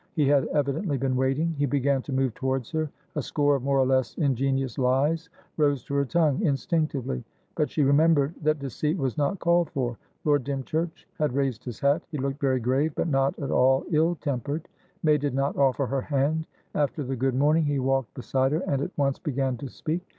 [0.15, 2.89] He had evidently been waiting; he began to move towards her.
[3.15, 7.83] A score of more or less ingenious lies rose to her tongue, instinctively; but she
[7.83, 9.99] remembered that deceit was not called for.
[10.25, 12.01] Lord Dymchurch had raised his hat.
[12.09, 14.67] He looked very grave, but not at all ill tempered.
[15.03, 16.47] May did not offer her hand.
[16.73, 20.01] After the "good morning," he walked beside her, and at once began to speak.